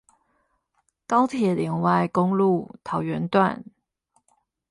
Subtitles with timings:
[1.05, 3.63] 高鐵聯外公路桃園段